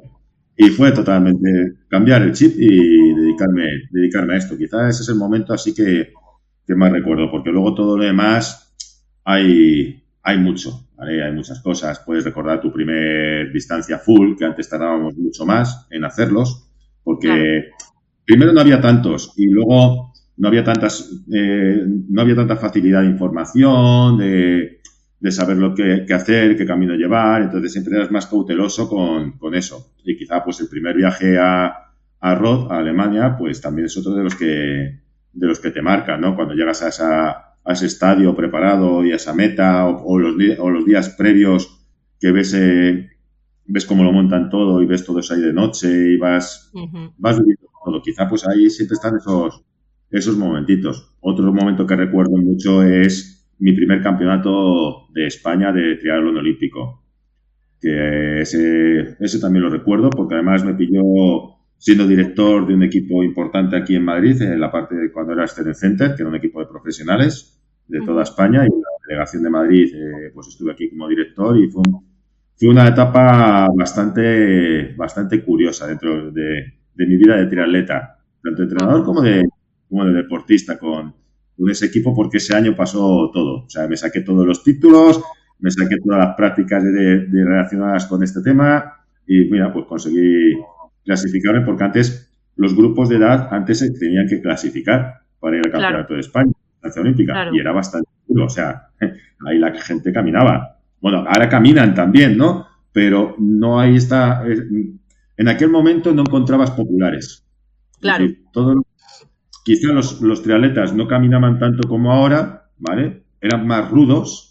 [0.56, 4.58] Y fue totalmente cambiar el chip y dedicarme, dedicarme a esto.
[4.58, 6.14] Quizás ese es el momento así que,
[6.66, 8.76] que más recuerdo, porque luego todo lo demás
[9.24, 12.00] hay, hay mucho, Hay muchas cosas.
[12.06, 16.70] Puedes recordar tu primer distancia full, que antes tardábamos mucho más en hacerlos,
[17.04, 17.72] porque
[18.26, 23.08] primero no había tantos y luego no había tantas, eh, no había tanta facilidad de
[23.08, 24.80] información, de,
[25.20, 29.54] de saber lo que, hacer, qué camino llevar, entonces siempre eras más cauteloso con, con
[29.56, 29.94] eso.
[30.04, 34.14] Y quizá pues el primer viaje a, a Rod, a Alemania, pues también es otro
[34.16, 35.00] de los que
[35.34, 36.36] de los que te marcan, ¿no?
[36.36, 37.30] Cuando llegas a esa,
[37.64, 41.86] a ese estadio preparado y a esa meta, o, los, o los, días previos
[42.20, 43.10] que ves, eh,
[43.66, 46.72] ves cómo lo montan todo y ves todo eso ahí de noche y vas,
[47.18, 48.02] vas viviendo todo.
[48.02, 49.64] Quizá pues ahí siempre están esos,
[50.10, 51.16] esos momentitos.
[51.22, 57.04] Otro momento que recuerdo mucho es mi primer campeonato de España de triatlón olímpico.
[57.80, 63.24] Que ese, ese también lo recuerdo porque además me pilló siendo director de un equipo
[63.24, 66.36] importante aquí en Madrid, en la parte de cuando era Student Center, que era un
[66.36, 70.74] equipo de profesionales de toda España, y en la delegación de Madrid, eh, pues estuve
[70.74, 71.82] aquí como director y fue,
[72.56, 79.04] fue, una etapa bastante, bastante curiosa dentro de, mi vida de triatleta, tanto de entrenador
[79.04, 79.44] como de,
[79.90, 81.16] como de deportista con,
[81.58, 83.66] con ese equipo, porque ese año pasó todo.
[83.66, 85.20] O sea, me saqué todos los títulos,
[85.58, 90.54] me saqué todas las prácticas de, de relacionadas con este tema y mira, pues conseguí
[91.04, 95.72] clasificarme porque antes los grupos de edad antes se tenían que clasificar para ir al
[95.72, 98.90] Campeonato de España, la Olímpica, y era bastante duro, o sea,
[99.48, 100.78] ahí la gente caminaba.
[101.00, 102.68] Bueno, ahora caminan también, ¿no?
[102.92, 104.44] Pero no ahí está.
[104.46, 107.44] En aquel momento no encontrabas populares.
[108.00, 108.26] Claro.
[109.64, 113.24] quizá los, los triatletas no caminaban tanto como ahora, ¿vale?
[113.40, 114.51] Eran más rudos,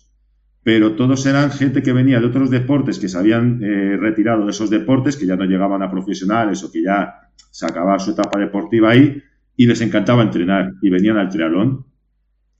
[0.70, 4.52] pero todos eran gente que venía de otros deportes que se habían eh, retirado de
[4.52, 8.38] esos deportes, que ya no llegaban a profesionales o que ya se acababa su etapa
[8.38, 9.20] deportiva ahí
[9.56, 11.86] y les encantaba entrenar y venían al triatlón.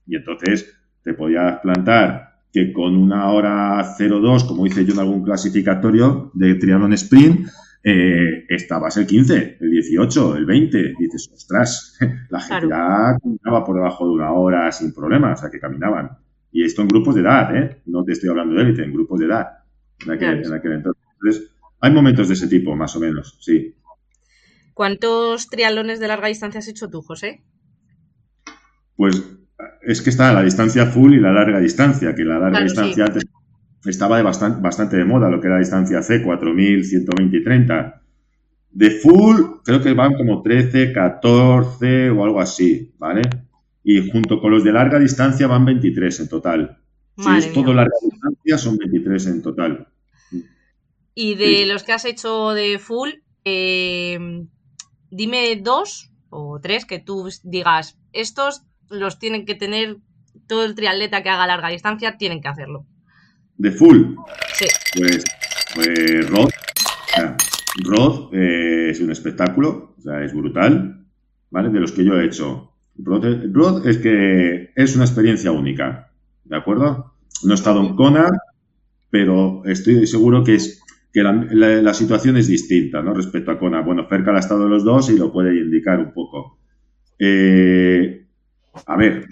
[0.08, 5.22] Y entonces te podías plantar que con una hora 02, como hice yo en algún
[5.22, 7.46] clasificatorio de triatlón sprint,
[7.84, 10.94] eh, estabas el 15, el 18, el 20.
[10.98, 11.96] dices, ostras,
[12.28, 16.10] la gente ya caminaba por debajo de una hora sin problemas, o sea, que caminaban.
[16.52, 17.82] Y esto en grupos de edad, ¿eh?
[17.86, 19.46] No te estoy hablando de élite, en grupos de edad.
[20.04, 21.52] En aquel, entonces.
[21.80, 23.74] hay momentos de ese tipo, más o menos, sí.
[24.74, 27.42] ¿Cuántos triatlones de larga distancia has hecho tú, José?
[28.96, 29.22] Pues
[29.82, 33.06] es que está la distancia full y la larga distancia, que la larga distancia
[33.84, 37.44] estaba de bastante, bastante de moda, lo que era la distancia C, 4.000, 120 y
[37.44, 38.02] 30.
[38.72, 43.22] De full, creo que van como 13, 14 o algo así, ¿vale?
[43.82, 46.78] Y junto con los de larga distancia van 23 en total.
[47.16, 49.88] si es todo larga distancia, son 23 en total.
[51.14, 53.10] Y de los que has hecho de full,
[53.44, 54.18] eh,
[55.10, 59.98] dime dos o tres que tú digas, estos los tienen que tener,
[60.46, 62.86] todo el triatleta que haga larga distancia tienen que hacerlo.
[63.56, 64.14] ¿De full?
[64.54, 64.66] Sí.
[64.96, 65.24] Pues,
[65.74, 66.50] pues Rod.
[67.84, 71.06] Rod eh, es un espectáculo, o sea, es brutal,
[71.50, 71.68] ¿vale?
[71.68, 72.69] De los que yo he hecho.
[73.04, 76.12] Rod es que es una experiencia única,
[76.44, 77.14] ¿de acuerdo?
[77.44, 77.96] No he estado en
[79.10, 80.82] pero estoy seguro que es
[81.12, 83.12] que la, situación es distinta, ¿no?
[83.12, 83.80] Respecto a Kona.
[83.80, 86.58] Bueno, cerca ha estado de los dos y lo puede indicar un poco.
[87.18, 88.26] Eh,
[88.86, 89.26] a ver,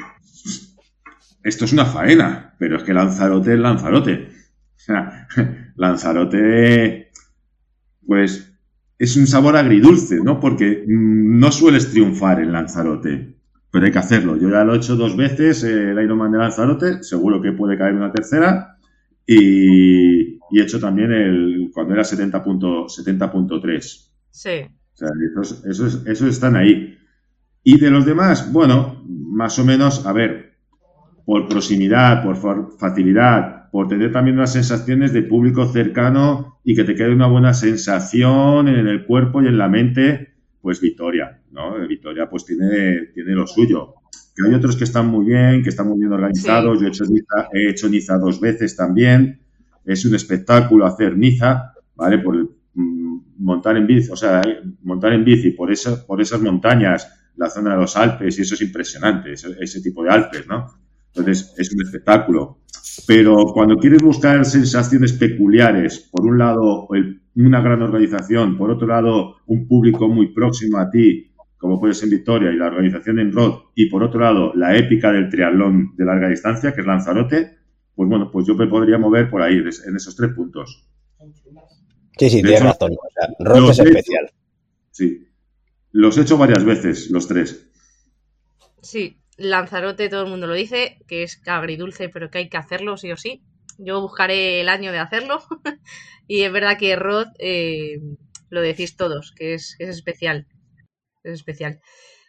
[1.44, 4.28] esto es una faena, pero es que Lanzarote es Lanzarote.
[4.74, 5.28] O sea,
[5.76, 7.10] Lanzarote,
[8.04, 8.52] pues
[8.98, 10.40] es un sabor agridulce, ¿no?
[10.40, 13.37] Porque no sueles triunfar en Lanzarote
[13.70, 14.36] pero hay que hacerlo.
[14.36, 17.76] Yo ya lo he hecho dos veces, eh, el Ironman de Lanzarote, seguro que puede
[17.76, 18.78] caer una tercera.
[19.26, 22.88] Y, he hecho también el cuando era 70.3.
[22.88, 23.32] 70
[24.30, 24.50] sí.
[24.60, 26.96] O sea, esos, esos, están ahí.
[27.62, 30.56] Y de los demás, bueno, más o menos, a ver,
[31.26, 32.36] por proximidad, por
[32.78, 37.52] facilidad, por tener también unas sensaciones de público cercano y que te quede una buena
[37.52, 41.86] sensación en el cuerpo y en la mente, pues Victoria, ¿no?
[41.86, 43.94] Victoria pues tiene, tiene lo suyo.
[44.34, 46.80] Que hay otros que están muy bien, que están muy bien organizados.
[46.80, 49.40] Yo he hecho, Niza, he hecho Niza dos veces también.
[49.84, 52.18] Es un espectáculo hacer Niza, ¿vale?
[52.18, 52.36] Por
[52.74, 54.42] mm, montar en bici, o sea,
[54.82, 58.54] montar en bici por, eso, por esas montañas, la zona de los Alpes, y eso
[58.54, 60.66] es impresionante, ese, ese tipo de Alpes, ¿no?
[61.14, 62.58] Entonces, es un espectáculo.
[63.06, 66.88] Pero cuando quieres buscar sensaciones peculiares, por un lado,
[67.36, 72.08] una gran organización, por otro lado, un público muy próximo a ti, como puede ser
[72.08, 76.04] Victoria, y la organización en Rod, y por otro lado, la épica del triatlón de
[76.04, 77.58] larga distancia, que es Lanzarote,
[77.94, 80.88] pues bueno, pues yo me podría mover por ahí, en esos tres puntos.
[82.16, 82.92] Sí, sí, tienes razón.
[83.40, 84.30] Rod es especial.
[84.90, 85.28] Sí.
[85.92, 87.70] Los he hecho varias veces, los tres.
[88.82, 92.96] Sí, Lanzarote, todo el mundo lo dice, que es agridulce, pero que hay que hacerlo
[92.96, 93.42] sí o sí.
[93.78, 95.38] Yo buscaré el año de hacerlo.
[96.28, 98.00] y es verdad que Rod, eh,
[98.50, 100.46] lo decís todos, que es, especial.
[101.22, 101.80] Es especial.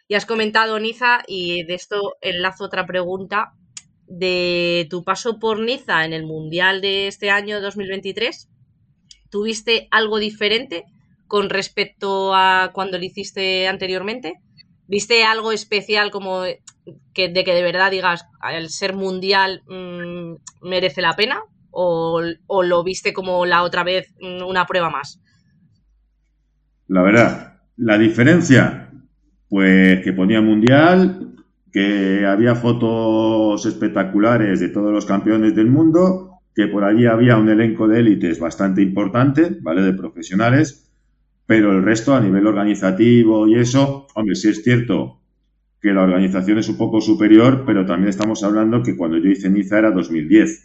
[0.08, 3.52] Y has comentado Niza, y de esto enlazo otra pregunta.
[4.06, 8.50] De tu paso por Niza en el Mundial de este año 2023,
[9.30, 10.84] ¿tuviste algo diferente
[11.28, 14.40] con respecto a cuando lo hiciste anteriormente?
[14.88, 16.42] ¿Viste algo especial como
[17.14, 21.44] que, de que de verdad digas, el ser mundial mm, merece la pena?
[21.70, 25.20] O, lo viste como la otra vez mm, una prueba más?
[26.88, 28.90] La verdad, la diferencia,
[29.48, 31.34] pues que ponía mundial,
[31.72, 37.48] que había fotos espectaculares de todos los campeones del mundo, que por allí había un
[37.48, 39.80] elenco de élites bastante importante, ¿vale?
[39.80, 40.92] De profesionales,
[41.46, 45.22] pero el resto a nivel organizativo y eso, hombre, sí es cierto
[45.80, 49.48] que la organización es un poco superior, pero también estamos hablando que cuando yo hice
[49.48, 50.64] Niza era 2010.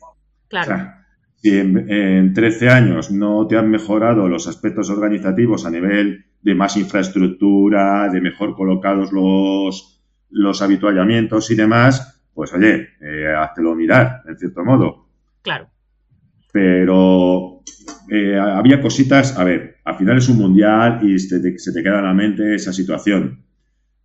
[0.50, 0.74] Claro.
[0.74, 1.06] O sea,
[1.38, 6.78] si en, 13 años no te han mejorado los aspectos organizativos a nivel de más
[6.78, 14.38] infraestructura, de mejor colocados los, los habituallamientos y demás, pues oye, eh, háztelo mirar, en
[14.38, 15.08] cierto modo.
[15.42, 15.68] Claro.
[16.54, 17.62] Pero
[18.12, 21.82] eh, había cositas, a ver, al final es un mundial y se te, se te
[21.82, 23.44] queda en la mente esa situación.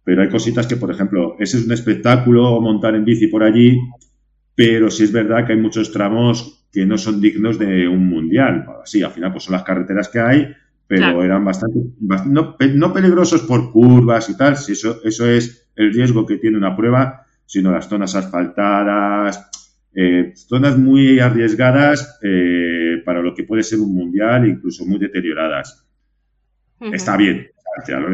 [0.02, 3.78] Pero hay cositas que, por ejemplo, ese es un espectáculo montar en bici por allí,
[4.54, 8.64] pero sí es verdad que hay muchos tramos que no son dignos de un mundial.
[8.86, 10.54] Sí, al final pues son las carreteras que hay,
[10.90, 15.94] pero eran bastante, no, no, peligrosos por curvas y tal, si eso, eso es el
[15.94, 19.48] riesgo que tiene una prueba, sino las zonas asfaltadas,
[19.94, 25.86] eh, zonas muy arriesgadas eh, para lo que puede ser un mundial, incluso muy deterioradas.
[26.80, 27.46] Está bien,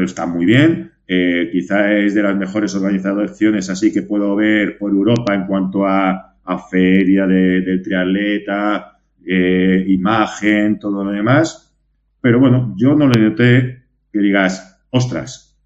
[0.03, 0.91] está muy bien.
[1.07, 5.87] Eh, quizá es de las mejores organizaciones así que puedo ver por Europa en cuanto
[5.87, 6.35] a,
[6.69, 11.66] feria del triatleta, imagen, todo lo demás.
[12.21, 15.57] Pero bueno, yo no le noté que digas, ostras,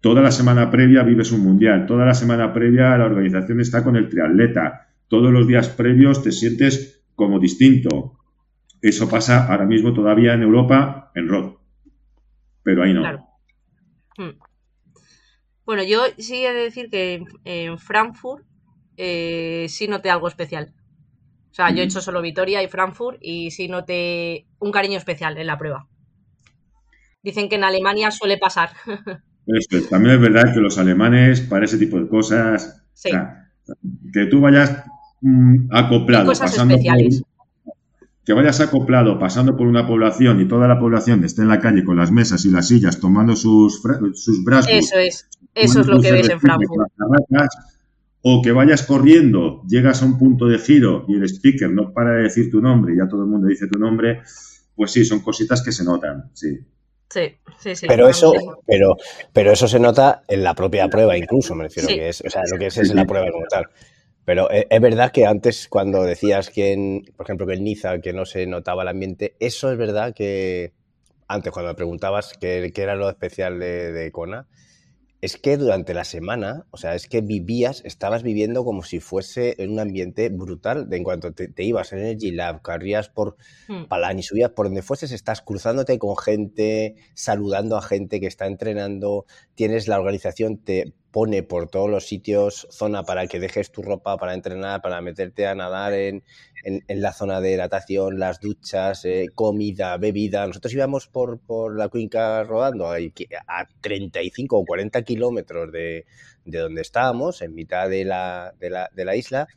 [0.00, 3.96] toda la semana previa vives un mundial, toda la semana previa la organización está con
[3.96, 8.16] el triatleta, todos los días previos te sientes como distinto.
[8.80, 11.56] Eso pasa ahora mismo todavía en Europa, en ROD.
[12.62, 13.02] Pero ahí no.
[14.16, 14.38] Hmm.
[15.66, 18.44] Bueno, yo sí he de decir que en Frankfurt
[18.96, 20.74] eh, sí noté algo especial.
[21.50, 25.36] O sea, yo he hecho solo Vitoria y Frankfurt y sí noté un cariño especial
[25.36, 25.88] en la prueba.
[27.22, 28.70] Dicen que en Alemania suele pasar.
[29.90, 32.84] también es verdad que los alemanes para ese tipo de cosas,
[34.12, 34.84] que tú vayas
[35.20, 36.76] Mm, acoplado, pasando
[38.24, 41.84] que vayas acoplado, pasando por una población y toda la población esté en la calle
[41.84, 43.82] con las mesas y las sillas tomando sus,
[44.14, 44.70] sus brazos.
[44.72, 46.90] Eso es, eso es lo que ves en Frankfurt.
[48.22, 52.12] O que vayas corriendo, llegas a un punto de giro y el speaker no para
[52.12, 54.20] de decir tu nombre y ya todo el mundo dice tu nombre,
[54.74, 56.58] pues sí, son cositas que se notan, sí.
[57.10, 57.86] Sí, sí, sí.
[57.88, 58.32] Pero eso,
[58.66, 58.96] pero,
[59.32, 62.42] pero eso se nota en la propia prueba, incluso, me refiero, que es, o sea,
[62.50, 63.66] lo que es, es la prueba como tal.
[64.24, 68.12] Pero eh, es verdad que antes, cuando decías que, por ejemplo, que en Niza, que
[68.12, 70.72] no se notaba el ambiente, eso es verdad que
[71.26, 74.46] antes, cuando me preguntabas qué, era lo especial de, de Kona,
[75.20, 79.54] es que durante la semana, o sea, es que vivías, estabas viviendo como si fuese
[79.58, 80.88] en un ambiente brutal.
[80.88, 83.36] De en cuanto te, ibas en Energy Lab, corrías por
[83.68, 83.84] hmm.
[83.84, 89.26] Palani, subías por donde fueses, estás cruzándote con gente, saludando a gente que está entrenando,
[89.54, 94.16] tienes la organización, te pone por todos los sitios zona para que dejes tu ropa
[94.16, 96.22] para entrenar, para meterte a nadar en,
[96.64, 100.46] en, la zona de natación, las duchas, eh, comida, bebida.
[100.46, 106.06] Nosotros íbamos por, por la cuenca rodando a, a 35 o 40 kilómetros de,
[106.44, 109.48] de, donde estábamos, en mitad de la, de la, de la isla,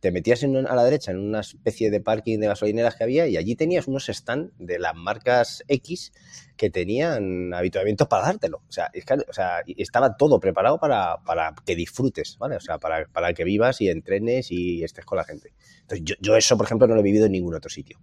[0.00, 3.36] te metías a la derecha en una especie de parking de gasolineras que había y
[3.36, 6.12] allí tenías unos stands de las marcas X
[6.56, 8.62] que tenían habituamientos para dártelo.
[8.68, 8.90] O sea,
[9.76, 11.18] estaba todo preparado para,
[11.64, 12.56] que disfrutes, ¿vale?
[12.56, 15.52] O sea, para, que vivas y entrenes y estés con la gente.
[15.82, 17.98] Entonces, yo, eso, por ejemplo, no lo he vivido en ningún otro sitio.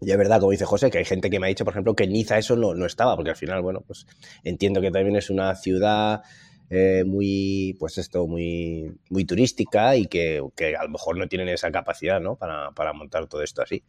[0.00, 1.94] Y es verdad, como dice José, que hay gente que me ha dicho, por ejemplo,
[1.94, 4.06] que en Niza eso no, no estaba, porque al final, bueno, pues
[4.44, 6.22] entiendo que también es una ciudad
[6.68, 10.38] eh, muy, pues esto, muy, muy turística y que,
[10.78, 12.36] a lo mejor no tienen esa capacidad, ¿no?
[12.36, 13.84] Para, para montar todo esto así.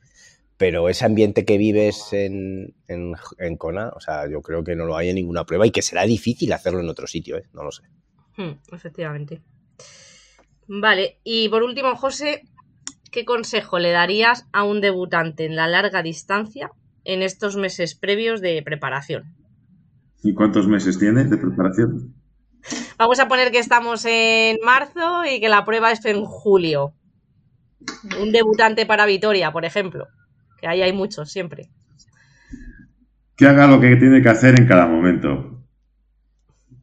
[0.58, 4.86] Pero ese ambiente que vives en, en, en, Kona, o sea, yo creo que no
[4.86, 7.46] lo hay en ninguna prueba y que será difícil hacerlo en otro sitio, ¿eh?
[7.54, 7.84] No lo sé.
[8.38, 9.42] Hmm, efectivamente.
[10.68, 12.44] Vale, y por último, José,
[13.12, 16.72] ¿qué consejo le darías a un debutante en la larga distancia
[17.04, 19.36] en estos meses previos de preparación?
[20.24, 22.17] ¿Y cuántos meses tiene de preparación?
[22.98, 26.94] Vamos a poner que estamos en marzo y que la prueba es en julio.
[28.20, 30.08] Un debutante para Vitoria, por ejemplo.
[30.60, 31.70] Que ahí hay muchos siempre.
[33.36, 35.62] Que haga lo que tiene que hacer en cada momento.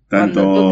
[0.09, 0.71] Tanto,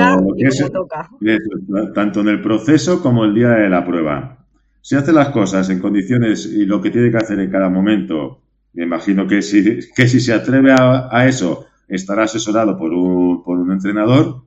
[1.94, 4.46] tanto en el proceso como el día de la prueba.
[4.80, 8.42] Si hace las cosas en condiciones y lo que tiene que hacer en cada momento,
[8.72, 13.58] me imagino que si, que si se atreve a, eso, estará asesorado por un, por
[13.58, 14.42] un entrenador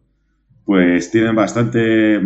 [0.66, 2.20] pues tienen bastante,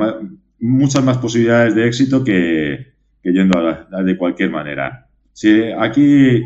[0.59, 5.07] muchas más posibilidades de éxito que, yendo a de cualquier manera.
[5.33, 6.43] Si aquí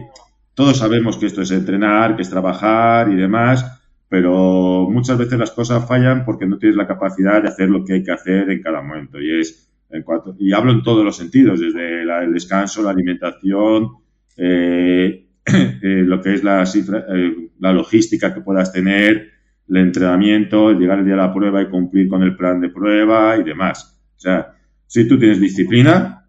[0.54, 5.52] todos sabemos que esto es entrenar, que es trabajar y demás, pero muchas veces las
[5.52, 8.62] cosas fallan porque no tienes la capacidad de hacer lo que hay que hacer en
[8.62, 9.20] cada momento.
[9.20, 13.90] Y es en cuanto, y hablo en todos los sentidos, desde el descanso, la alimentación,
[14.38, 19.33] eh, eh, lo que es la, eh, la logística que puedas tener,
[19.70, 22.70] el entrenamiento, el llegar el día de la prueba y cumplir con el plan de
[22.70, 24.00] prueba y demás.
[24.16, 24.54] O sea,
[24.86, 26.28] si tú tienes disciplina,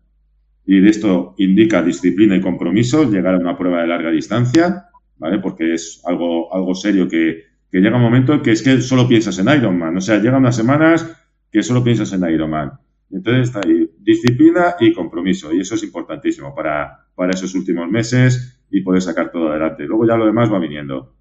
[0.66, 4.86] y de esto indica disciplina y compromiso, llegar a una prueba de larga distancia,
[5.18, 5.38] ¿vale?
[5.38, 9.06] Porque es algo, algo serio que, que llega un momento en que es que solo
[9.06, 9.96] piensas en Ironman.
[9.96, 11.06] O sea, llegan unas semanas
[11.50, 12.72] que solo piensas en Ironman.
[13.10, 15.52] Entonces está ahí disciplina y compromiso.
[15.52, 19.84] Y eso es importantísimo para, para esos últimos meses y poder sacar todo adelante.
[19.84, 21.14] Luego ya lo demás va viniendo.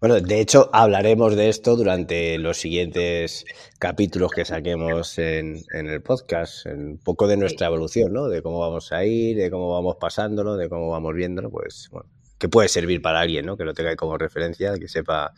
[0.00, 3.44] Bueno, de hecho, hablaremos de esto durante los siguientes
[3.80, 8.28] capítulos que saquemos en, el podcast, un poco de nuestra evolución, ¿no?
[8.28, 12.08] De cómo vamos a ir, de cómo vamos pasándolo, de cómo vamos viéndolo, pues, bueno,
[12.38, 13.56] que puede servir para alguien, ¿no?
[13.56, 15.32] Que lo tenga como referencia, que sepa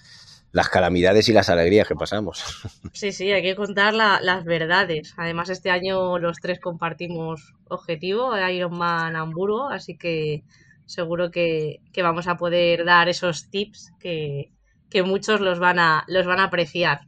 [0.53, 2.45] las calamidades y las alegrías que pasamos.
[2.93, 5.15] Sí, sí, hay que contar las verdades.
[5.17, 10.43] Además, este año los tres compartimos objetivo, Ironman Hamburgo, así que
[10.91, 14.53] seguro que, vamos a poder dar esos tips que,
[15.05, 17.03] muchos los van, a, los van a apreciar.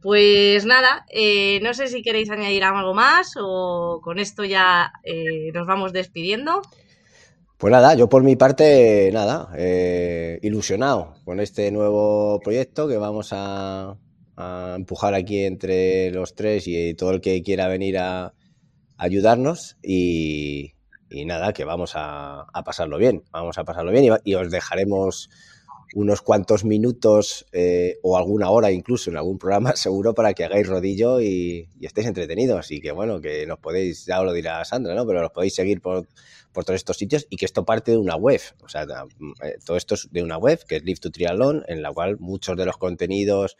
[0.00, 5.52] Pues nada, eh, no sé si queréis añadir algo más o con esto ya eh,
[5.52, 6.62] nos vamos despidiendo.
[7.58, 13.28] Pues nada, yo por mi parte, nada, eh, ilusionado con este nuevo proyecto que vamos
[13.32, 13.96] a,
[14.74, 18.32] empujar aquí entre los tres y todo el que quiera venir a
[18.96, 20.72] ayudarnos y,
[21.12, 25.30] y nada, que vamos a, pasarlo bien, vamos a pasarlo bien y, os dejaremos
[25.94, 30.66] unos cuantos minutos eh, o alguna hora incluso en algún programa seguro para que hagáis
[30.66, 34.94] rodillo y, estéis entretenidos y que bueno, que nos podéis, ya os lo dirá Sandra,
[34.94, 35.06] ¿no?
[35.06, 36.08] Pero los podéis seguir por,
[36.52, 39.76] por todos estos sitios y que esto parte de una web, o sea, eh, todo
[39.76, 42.64] esto es de una web que es Live to Triathlon, en la cual muchos de
[42.64, 43.56] los contenidos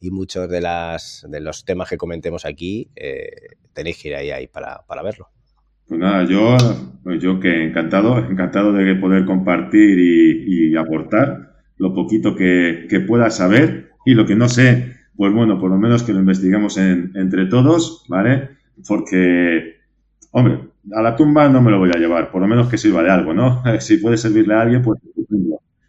[0.00, 3.30] y muchos de, las, de los temas que comentemos aquí eh,
[3.72, 5.30] tenéis que ir ahí, ahí para, para verlo.
[5.88, 6.56] Pues nada, yo,
[7.04, 13.92] pues yo que encantado, encantado de poder compartir y, aportar lo poquito que, pueda saber
[14.04, 18.04] y lo que no sé, pues bueno, por lo menos que lo investiguemos entre todos,
[18.08, 18.50] ¿vale?
[18.86, 19.76] Porque,
[20.32, 20.60] hombre,
[20.92, 23.10] a la tumba no me lo voy a llevar, por lo menos que sirva de
[23.10, 23.62] algo, ¿no?
[23.80, 25.00] Si puede servirle a alguien, pues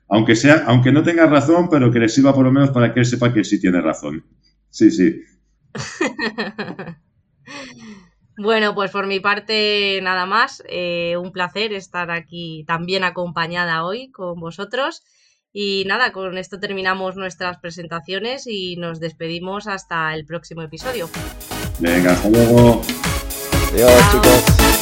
[0.09, 3.01] aunque sea, aunque no tenga razón, pero que le sirva por lo menos para que
[3.01, 4.23] él sepa que sí tiene razón.
[4.69, 5.21] Sí, sí.
[8.37, 10.63] Bueno, pues por mi parte nada más.
[10.69, 15.03] Eh, un placer estar aquí también acompañada hoy con vosotros.
[15.51, 21.09] Y nada, con esto terminamos nuestras presentaciones y nos despedimos hasta el próximo episodio.
[21.79, 22.81] Venga, hasta luego.
[23.73, 24.76] Adiós, chicos.